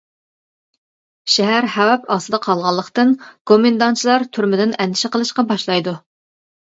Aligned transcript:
شەھەر 1.33 1.67
خەۋپ 1.73 2.09
ئاستىدا 2.15 2.39
قالغانلىقتىن، 2.47 3.13
گومىنداڭچىلار 3.51 4.27
تۈرمىدىن 4.39 4.75
ئەندىشە 4.81 5.13
قىلىشقا 5.17 5.47
باشلايدۇ. 5.53 5.95